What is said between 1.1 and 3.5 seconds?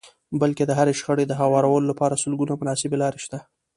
د هوارولو لپاره سلګونه مناسبې لارې شته.